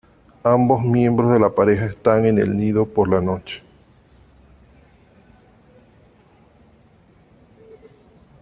Ambos 0.45 0.81
miembros 0.81 1.31
de 1.31 1.39
la 1.39 1.51
pareja 1.53 1.85
están 1.85 2.25
en 2.25 2.39
el 2.39 2.57
nido 2.57 2.87
por 2.87 3.07
la 3.07 3.21
noche. 3.21 3.61